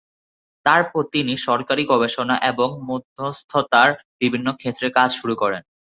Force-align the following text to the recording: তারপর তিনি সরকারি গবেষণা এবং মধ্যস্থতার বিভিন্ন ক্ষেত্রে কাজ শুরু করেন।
তারপর 0.65 1.03
তিনি 1.13 1.33
সরকারি 1.47 1.83
গবেষণা 1.85 2.35
এবং 2.51 2.69
মধ্যস্থতার 2.89 3.89
বিভিন্ন 4.21 4.47
ক্ষেত্রে 4.53 4.87
কাজ 4.97 5.09
শুরু 5.19 5.35
করেন। 5.35 5.61